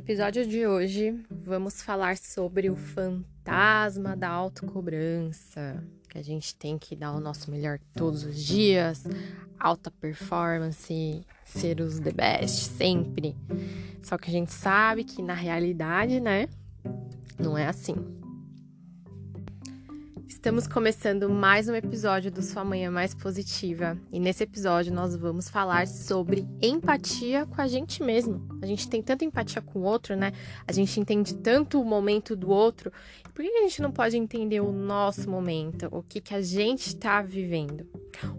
[0.00, 6.96] episódio de hoje, vamos falar sobre o fantasma da autocobrança, que a gente tem que
[6.96, 9.04] dar o nosso melhor todos os dias,
[9.58, 13.36] alta performance, ser os the best sempre.
[14.02, 16.48] Só que a gente sabe que na realidade, né,
[17.38, 17.94] não é assim.
[20.30, 25.48] Estamos começando mais um episódio do Sua Manhã Mais Positiva e nesse episódio nós vamos
[25.48, 28.46] falar sobre empatia com a gente mesmo.
[28.62, 30.32] A gente tem tanta empatia com o outro, né?
[30.68, 32.92] A gente entende tanto o momento do outro.
[33.34, 36.86] Por que a gente não pode entender o nosso momento, o que, que a gente
[36.86, 37.84] está vivendo?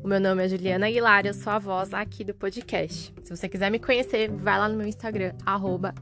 [0.04, 3.14] O meu nome é Juliana Aguilar, eu sou a voz aqui do podcast.
[3.24, 5.34] Se você quiser me conhecer, vai lá no meu Instagram,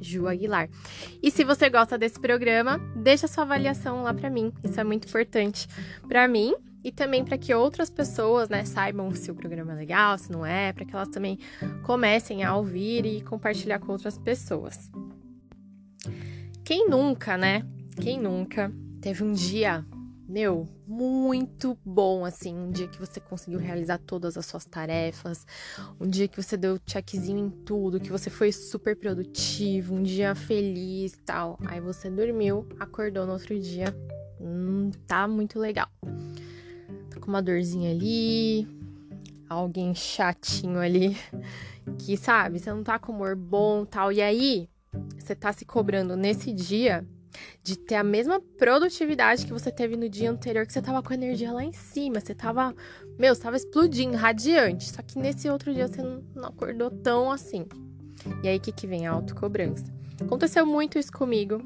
[0.02, 0.70] @juaguilar.
[1.22, 4.52] E se você gosta desse programa, deixa sua avaliação lá para mim.
[4.64, 5.68] Isso é muito importante
[6.08, 10.18] para mim e também para que outras pessoas, né, saibam se o programa é legal,
[10.18, 11.38] se não é, para que elas também
[11.84, 14.90] comecem a ouvir e compartilhar com outras pessoas.
[16.64, 17.66] Quem nunca, né?
[18.02, 19.86] Quem nunca teve um dia
[20.30, 25.44] meu, muito bom, assim, um dia que você conseguiu realizar todas as suas tarefas,
[26.00, 30.36] um dia que você deu checkzinho em tudo, que você foi super produtivo, um dia
[30.36, 31.58] feliz tal.
[31.66, 33.88] Aí você dormiu, acordou no outro dia,
[34.40, 35.90] hum, tá muito legal.
[37.10, 38.68] Tá com uma dorzinha ali,
[39.50, 41.18] alguém chatinho ali,
[41.98, 44.12] que sabe, você não tá com humor bom tal.
[44.12, 44.70] E aí,
[45.18, 47.04] você tá se cobrando nesse dia
[47.64, 51.14] de ter a mesma produtividade que você teve no dia anterior, que você tava com
[51.14, 52.76] a energia lá em cima, você tava,
[53.18, 54.90] meu, você tava explodindo, radiante.
[54.90, 57.66] Só que nesse outro dia você não acordou tão assim.
[58.44, 59.86] E aí que que vem a autocobrança?
[60.22, 61.62] Aconteceu muito isso comigo.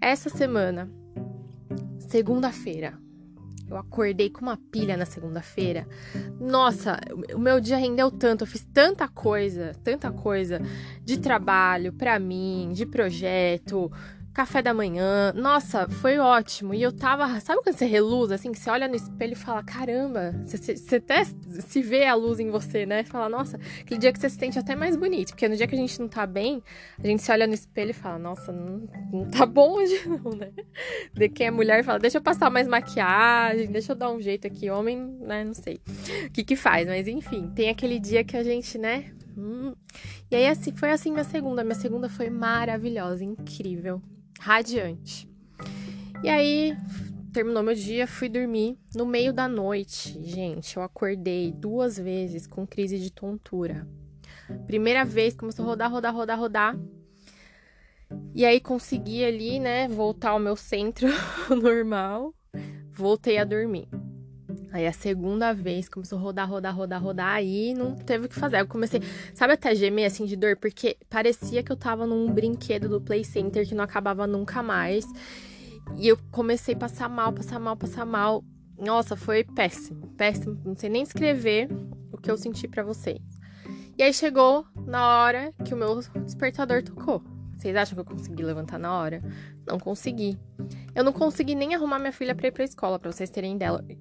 [0.00, 0.90] Essa semana,
[1.98, 2.98] segunda-feira,
[3.70, 5.86] eu acordei com uma pilha na segunda-feira.
[6.40, 6.98] Nossa,
[7.34, 10.60] o meu dia rendeu tanto, eu fiz tanta coisa, tanta coisa
[11.04, 13.90] de trabalho para mim, de projeto,
[14.32, 15.32] café da manhã.
[15.34, 16.74] Nossa, foi ótimo.
[16.74, 17.40] E eu tava.
[17.40, 20.96] Sabe quando você reluz, assim, que você olha no espelho e fala: caramba, você, você
[20.96, 23.04] até se vê a luz em você, né?
[23.04, 25.30] Fala, nossa, aquele dia que você se sente até mais bonito.
[25.30, 26.62] Porque no dia que a gente não tá bem,
[27.02, 30.32] a gente se olha no espelho e fala: nossa, não, não tá bom hoje, não,
[30.32, 30.52] né?
[31.12, 34.46] De quem é mulher fala: deixa eu passar mais maquiagem, deixa eu dar um jeito
[34.46, 34.70] aqui.
[34.70, 35.44] Homem, né?
[35.44, 35.80] Não sei
[36.26, 39.12] o que que faz, mas enfim, tem aquele dia que a gente, né?
[39.36, 39.74] Hum.
[40.30, 41.64] E aí, assim, foi assim minha segunda.
[41.64, 44.00] Minha segunda foi maravilhosa, incrível
[44.40, 45.28] radiante.
[46.24, 46.74] E aí,
[47.32, 48.78] terminou meu dia, fui dormir.
[48.94, 53.86] No meio da noite, gente, eu acordei duas vezes com crise de tontura.
[54.66, 56.78] Primeira vez, começou a rodar, rodar, rodar, rodar.
[58.34, 61.08] E aí consegui ali, né, voltar ao meu centro
[61.62, 62.34] normal.
[62.92, 63.88] Voltei a dormir.
[64.72, 68.34] Aí a segunda vez começou a rodar, rodar, rodar, rodar, aí não teve o que
[68.34, 68.60] fazer.
[68.60, 69.02] Eu comecei,
[69.34, 73.24] sabe até gemer assim de dor, porque parecia que eu tava num brinquedo do Play
[73.24, 75.04] Center que não acabava nunca mais.
[75.96, 78.44] E eu comecei a passar mal, passar mal, passar mal.
[78.78, 80.60] Nossa, foi péssimo, péssimo.
[80.64, 81.68] Não sei nem escrever
[82.12, 83.20] o que eu senti para vocês.
[83.98, 87.22] E aí chegou na hora que o meu despertador tocou.
[87.56, 89.22] Vocês acham que eu consegui levantar na hora?
[89.66, 90.38] Não consegui.
[90.94, 93.58] Eu não consegui nem arrumar minha filha pra ir pra escola, pra vocês terem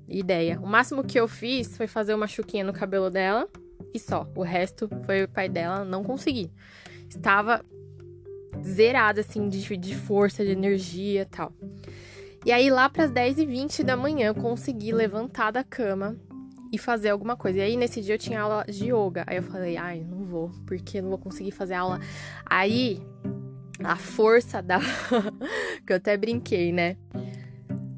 [0.07, 0.59] ideia.
[0.59, 3.47] O máximo que eu fiz foi fazer uma chuquinha no cabelo dela
[3.93, 4.27] e só.
[4.35, 6.51] O resto foi o pai dela, não consegui.
[7.07, 7.63] Estava
[8.63, 11.53] zerada, assim, de, de força, de energia tal.
[12.45, 16.17] E aí, lá pras 10h20 da manhã, eu consegui levantar da cama
[16.71, 17.59] e fazer alguma coisa.
[17.59, 19.23] E aí, nesse dia, eu tinha aula de yoga.
[19.27, 21.99] Aí eu falei, ai, não vou, porque não vou conseguir fazer aula.
[22.45, 23.01] Aí,
[23.83, 24.79] a força da.
[25.85, 26.97] que eu até brinquei, né?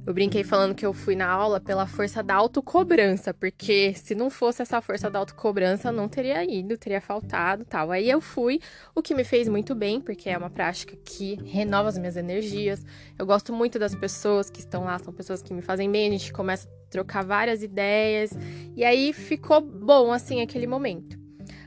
[0.05, 4.31] Eu brinquei falando que eu fui na aula pela força da autocobrança, porque se não
[4.31, 7.91] fosse essa força da autocobrança, não teria ido, teria faltado tal.
[7.91, 8.59] Aí eu fui,
[8.95, 12.83] o que me fez muito bem, porque é uma prática que renova as minhas energias.
[13.17, 16.11] Eu gosto muito das pessoas que estão lá, são pessoas que me fazem bem, a
[16.11, 18.31] gente começa a trocar várias ideias,
[18.75, 21.15] e aí ficou bom, assim, aquele momento.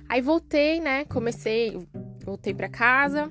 [0.08, 1.04] Aí voltei, né?
[1.04, 1.78] Comecei,
[2.24, 3.30] voltei para casa,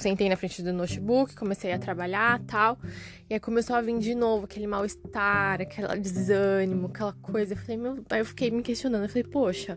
[0.00, 2.78] sentei na frente do notebook, comecei a trabalhar tal.
[3.28, 7.54] E aí começou a vir de novo aquele mal-estar, aquele desânimo, aquela coisa.
[7.54, 8.04] Eu falei, meu.
[8.10, 9.02] Aí eu fiquei me questionando.
[9.02, 9.76] Eu falei, poxa,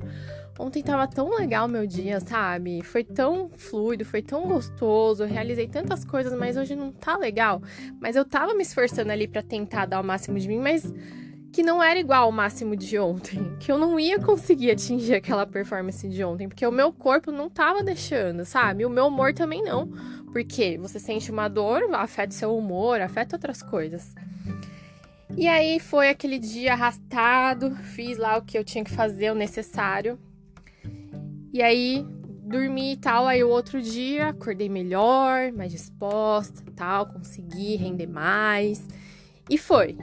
[0.57, 2.81] ontem tava tão legal meu dia, sabe?
[2.83, 5.23] Foi tão fluido, foi tão gostoso.
[5.23, 7.61] Eu realizei tantas coisas, mas hoje não tá legal.
[7.99, 10.91] Mas eu tava me esforçando ali para tentar dar o máximo de mim, mas
[11.51, 15.45] que não era igual ao máximo de ontem, que eu não ia conseguir atingir aquela
[15.45, 18.85] performance de ontem, porque o meu corpo não tava deixando, sabe?
[18.85, 19.87] O meu humor também não,
[20.31, 24.15] porque você sente uma dor, afeta seu humor, afeta outras coisas.
[25.35, 29.35] E aí foi aquele dia arrastado, fiz lá o que eu tinha que fazer, o
[29.35, 30.17] necessário.
[31.53, 32.05] E aí
[32.43, 38.85] dormi e tal, aí o outro dia acordei melhor, mais disposta, tal, consegui render mais.
[39.49, 39.97] E foi.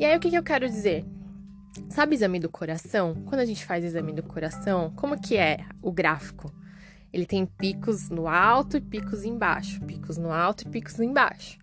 [0.00, 1.04] E aí o que, que eu quero dizer?
[1.90, 3.14] Sabe exame do coração?
[3.26, 6.50] Quando a gente faz exame do coração, como que é o gráfico?
[7.12, 11.58] Ele tem picos no alto e picos embaixo, picos no alto e picos embaixo.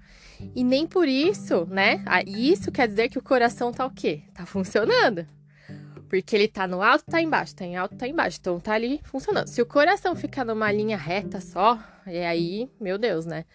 [0.55, 2.05] E nem por isso, né?
[2.27, 4.21] Isso quer dizer que o coração tá o quê?
[4.35, 5.25] Tá funcionando.
[6.07, 8.37] Porque ele tá no alto, tá embaixo, tá em alto, tá embaixo.
[8.39, 9.47] Então tá ali funcionando.
[9.47, 13.45] Se o coração ficar numa linha reta só, é aí, meu Deus, né?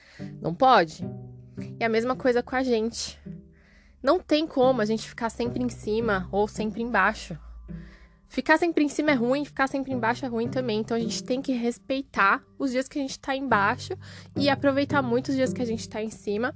[0.40, 1.08] Não pode.
[1.78, 3.16] E a mesma coisa com a gente.
[4.02, 7.38] Não tem como a gente ficar sempre em cima ou sempre embaixo.
[8.28, 10.80] Ficar sempre em cima é ruim, ficar sempre embaixo é ruim também.
[10.80, 13.92] Então a gente tem que respeitar os dias que a gente tá embaixo
[14.34, 16.54] e aproveitar muito os dias que a gente tá em cima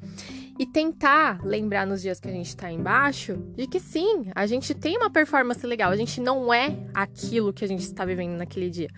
[0.58, 4.74] e tentar lembrar nos dias que a gente tá embaixo de que sim, a gente
[4.74, 5.90] tem uma performance legal.
[5.90, 8.88] A gente não é aquilo que a gente está vivendo naquele dia.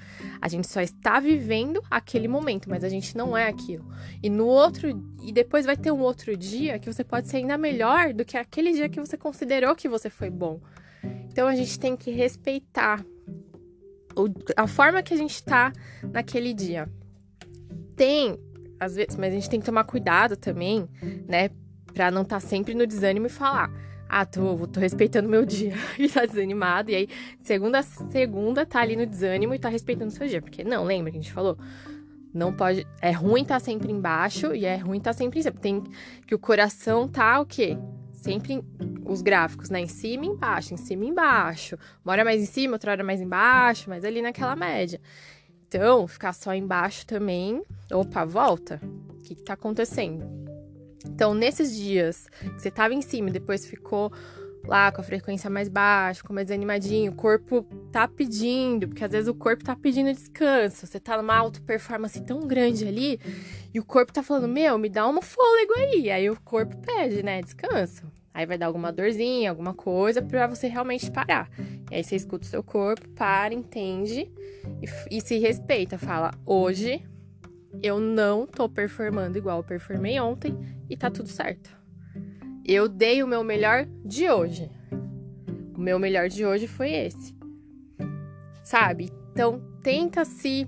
[0.40, 3.84] A gente só está vivendo aquele momento, mas a gente não é aquilo.
[4.22, 4.88] E no outro
[5.22, 8.36] e depois vai ter um outro dia que você pode ser ainda melhor do que
[8.36, 10.60] aquele dia que você considerou que você foi bom.
[11.30, 13.04] Então a gente tem que respeitar
[14.56, 15.72] a forma que a gente tá
[16.12, 16.88] naquele dia.
[17.96, 18.38] Tem,
[18.78, 20.88] às vezes, mas a gente tem que tomar cuidado também,
[21.26, 21.50] né?
[21.92, 23.70] Pra não estar tá sempre no desânimo e falar.
[24.08, 26.90] Ah, tô, tô respeitando meu dia e tá desanimado.
[26.90, 27.08] E aí,
[27.42, 30.40] segunda segunda, tá ali no desânimo e tá respeitando o seu dia.
[30.40, 31.58] Porque não, lembra que a gente falou?
[32.32, 32.86] Não pode.
[33.00, 35.56] É ruim estar tá sempre embaixo e é ruim estar tá sempre em cima.
[35.60, 35.82] Tem
[36.26, 37.76] que o coração tá o quê?
[38.18, 38.62] sempre
[39.04, 39.80] os gráficos, né?
[39.80, 41.78] Em cima e embaixo, em cima e embaixo.
[42.04, 45.00] Uma hora mais em cima, outra hora mais embaixo, mas ali naquela média.
[45.68, 47.62] Então, ficar só embaixo também.
[47.92, 48.80] Opa, volta.
[49.10, 50.26] O que, que tá acontecendo?
[51.04, 54.10] Então, nesses dias que você tava em cima e depois ficou
[54.64, 59.12] lá com a frequência mais baixa, ficou mais desanimadinho, o corpo tá pedindo, porque às
[59.12, 60.86] vezes o corpo tá pedindo descanso.
[60.86, 63.20] Você tá numa alta performance tão grande ali
[63.72, 66.10] e o corpo tá falando: Meu, me dá um fôlego aí.
[66.10, 67.42] Aí o corpo pede, né?
[67.42, 68.10] Descanso.
[68.38, 71.50] Aí vai dar alguma dorzinha, alguma coisa para você realmente parar.
[71.90, 74.30] E aí você escuta o seu corpo, para, entende
[74.80, 75.98] e, e se respeita.
[75.98, 77.02] Fala: Hoje
[77.82, 80.56] eu não tô performando igual eu performei ontem
[80.88, 81.68] e tá tudo certo.
[82.64, 84.70] Eu dei o meu melhor de hoje.
[85.76, 87.36] O meu melhor de hoje foi esse.
[88.62, 89.10] Sabe?
[89.32, 90.64] Então, tenta se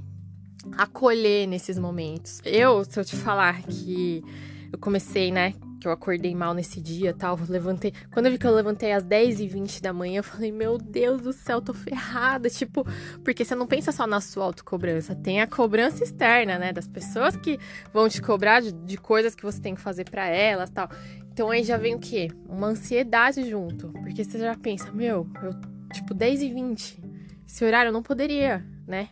[0.76, 2.43] acolher nesses momentos.
[2.44, 4.25] Eu, se eu te falar que
[4.72, 5.55] eu comecei, né?
[5.81, 7.93] Que eu acordei mal nesse dia tal, levantei.
[8.12, 11.32] Quando eu vi que eu levantei às 10h20 da manhã, eu falei, meu Deus do
[11.32, 12.50] céu, tô ferrada.
[12.50, 12.85] Tipo,
[13.25, 16.73] porque você não pensa só na sua autocobrança, tem a cobrança externa, né?
[16.73, 17.59] Das pessoas que
[17.93, 20.88] vão te cobrar de, de coisas que você tem que fazer para elas tal.
[21.32, 22.29] Então aí já vem o quê?
[22.47, 23.88] Uma ansiedade junto.
[23.88, 25.55] Porque você já pensa, meu, eu,
[25.93, 27.03] tipo, 10 e 20.
[27.47, 29.09] Esse horário eu não poderia, né?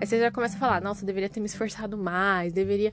[0.00, 2.90] Aí você já começa a falar, nossa, eu deveria ter me esforçado mais, deveria.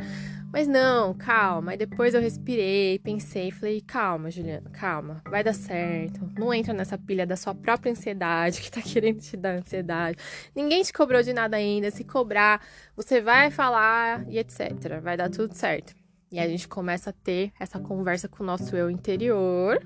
[0.54, 1.72] Mas não, calma.
[1.72, 6.30] Aí depois eu respirei, pensei, falei, calma, Juliana, calma, vai dar certo.
[6.38, 10.20] Não entra nessa pilha da sua própria ansiedade, que tá querendo te dar ansiedade.
[10.56, 11.90] Ninguém te cobrou de nada ainda.
[11.90, 12.62] Se cobrar,
[12.96, 15.02] você vai falar e etc.
[15.02, 15.96] Vai dar tudo certo.
[16.32, 19.84] E a gente começa a ter essa conversa com o nosso eu interior,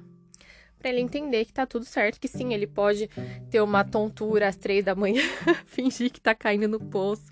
[0.78, 3.10] para ele entender que tá tudo certo, que sim, ele pode
[3.50, 5.24] ter uma tontura às três da manhã,
[5.66, 7.32] fingir que tá caindo no poço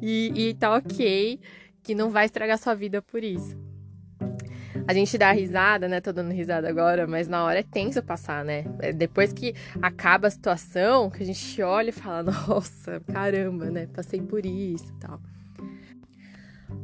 [0.00, 1.40] e, e tá ok,
[1.82, 3.56] que não vai estragar sua vida por isso.
[4.86, 6.00] A gente dá risada, né?
[6.00, 8.64] Tô dando risada agora, mas na hora é tenso passar, né?
[8.80, 13.86] É depois que acaba a situação, que a gente olha e fala, nossa, caramba, né?
[13.86, 15.20] Passei por isso e tal.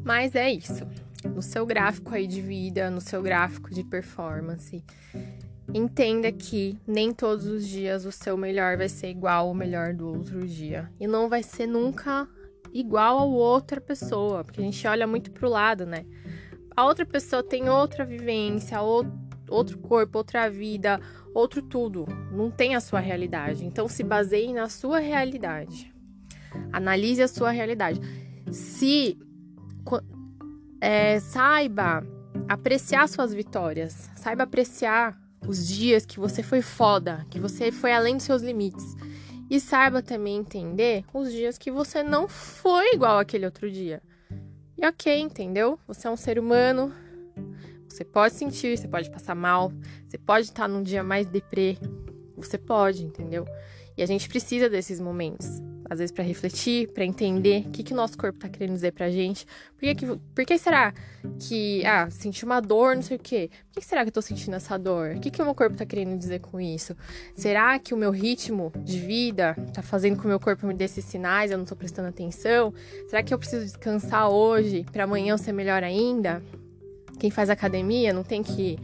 [0.05, 0.87] Mas é isso
[1.27, 4.85] no seu gráfico aí de vida, no seu gráfico de performance.
[5.75, 10.09] Entenda que nem todos os dias o seu melhor vai ser igual ao melhor do
[10.09, 10.91] outro dia.
[11.01, 12.29] E não vai ser nunca
[12.79, 16.05] igual a outra pessoa, porque a gente olha muito pro lado, né?
[16.77, 18.79] A outra pessoa tem outra vivência,
[19.49, 21.01] outro corpo, outra vida,
[21.35, 22.07] outro tudo.
[22.31, 23.65] Não tem a sua realidade.
[23.65, 25.93] Então se baseie na sua realidade.
[26.73, 28.01] Analise a sua realidade.
[28.53, 29.19] Se
[30.81, 32.07] é, saiba
[32.49, 35.19] apreciar suas vitórias, saiba apreciar
[35.49, 38.95] os dias que você foi foda, que você foi além dos seus limites.
[39.49, 44.03] E saiba também entender os dias que você não foi igual aquele outro dia.
[44.77, 45.79] E ok, entendeu?
[45.87, 46.93] Você é um ser humano,
[47.89, 49.73] você pode sentir, você pode passar mal,
[50.07, 51.79] você pode estar num dia mais deprê,
[52.37, 53.47] você pode, entendeu?
[53.97, 55.47] E a gente precisa desses momentos.
[55.89, 58.93] Às vezes para refletir, para entender o que, que o nosso corpo tá querendo dizer
[58.93, 59.47] pra gente.
[59.75, 60.93] Por que, que, por que será
[61.39, 63.51] que, ah, senti uma dor, não sei o quê.
[63.73, 65.17] Por que será que eu tô sentindo essa dor?
[65.17, 66.97] O que, que o meu corpo tá querendo dizer com isso?
[67.35, 70.75] Será que o meu ritmo de vida tá fazendo com que o meu corpo me
[70.75, 72.73] dê esses sinais, eu não tô prestando atenção?
[73.09, 76.43] Será que eu preciso descansar hoje para amanhã eu ser melhor ainda?
[77.19, 78.79] Quem faz academia não tem que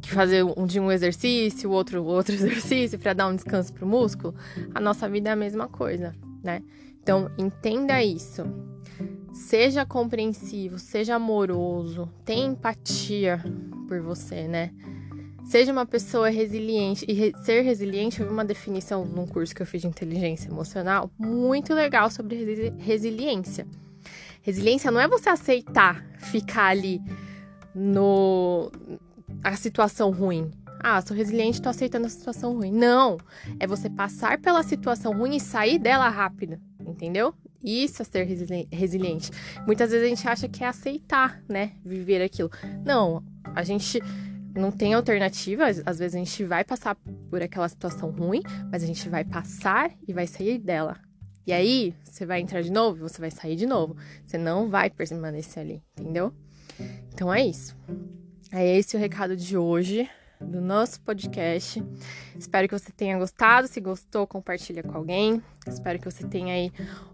[0.00, 4.34] que fazer um dia um exercício, outro outro exercício para dar um descanso pro músculo.
[4.74, 6.62] A nossa vida é a mesma coisa né?
[7.02, 8.42] Então, entenda isso.
[9.32, 13.42] Seja compreensivo, seja amoroso, tenha empatia
[13.88, 14.70] por você, né?
[15.44, 17.04] Seja uma pessoa resiliente.
[17.08, 20.48] E re ser resiliente, eu vi uma definição num curso que eu fiz de inteligência
[20.48, 23.66] emocional muito legal sobre resi resiliência.
[24.42, 27.00] Resiliência não é você aceitar ficar ali
[27.74, 28.70] no
[29.42, 30.50] a situação ruim.
[30.82, 32.72] Ah, sou resiliente, tô aceitando a situação ruim.
[32.72, 33.18] Não,
[33.58, 37.34] é você passar pela situação ruim e sair dela rápido, entendeu?
[37.62, 39.30] Isso é ser resili resiliente.
[39.66, 42.50] Muitas vezes a gente acha que é aceitar, né, viver aquilo.
[42.82, 43.22] Não,
[43.54, 44.00] a gente
[44.54, 45.66] não tem alternativa.
[45.66, 46.96] Às vezes a gente vai passar
[47.28, 48.40] por aquela situação ruim,
[48.72, 50.96] mas a gente vai passar e vai sair dela.
[51.46, 53.96] E aí, você vai entrar de novo, você vai sair de novo.
[54.24, 56.32] Você não vai permanecer ali, entendeu?
[57.12, 57.76] Então é isso.
[58.52, 60.08] É esse o recado de hoje
[60.40, 61.82] do nosso podcast.
[62.36, 63.68] Espero que você tenha gostado.
[63.68, 65.42] Se gostou, compartilha com alguém.
[65.66, 66.72] Espero que você tenha aí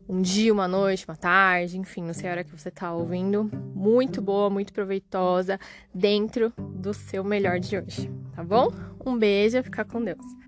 [0.09, 3.51] um dia, uma noite, uma tarde, enfim, não sei a hora que você está ouvindo.
[3.75, 5.59] Muito boa, muito proveitosa
[5.93, 8.73] dentro do seu melhor de hoje, tá bom?
[9.05, 10.46] Um beijo, fica com Deus.